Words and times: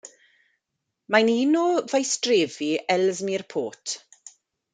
Mae'n 1.15 1.29
un 1.33 1.59
o 1.63 1.65
faestrefi 1.91 2.71
Ellesmere 2.97 3.47
Port. 3.57 3.95